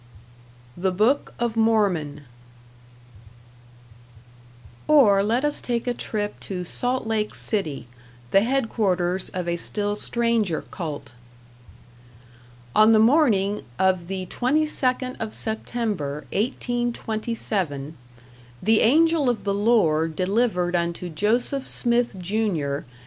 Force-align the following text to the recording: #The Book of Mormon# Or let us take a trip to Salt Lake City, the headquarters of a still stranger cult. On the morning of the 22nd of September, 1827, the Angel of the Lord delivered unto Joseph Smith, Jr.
#The 0.75 0.89
Book 0.91 1.35
of 1.37 1.55
Mormon# 1.55 2.21
Or 4.87 5.21
let 5.21 5.45
us 5.45 5.61
take 5.61 5.85
a 5.85 5.93
trip 5.93 6.39
to 6.39 6.63
Salt 6.63 7.05
Lake 7.05 7.35
City, 7.35 7.85
the 8.31 8.41
headquarters 8.41 9.29
of 9.29 9.47
a 9.47 9.57
still 9.57 9.95
stranger 9.95 10.63
cult. 10.71 11.11
On 12.75 12.93
the 12.93 12.97
morning 12.97 13.61
of 13.77 14.07
the 14.07 14.25
22nd 14.25 15.17
of 15.21 15.35
September, 15.35 16.25
1827, 16.31 17.95
the 18.59 18.81
Angel 18.81 19.29
of 19.29 19.43
the 19.43 19.53
Lord 19.53 20.15
delivered 20.15 20.75
unto 20.75 21.09
Joseph 21.09 21.67
Smith, 21.67 22.17
Jr. 22.17 22.79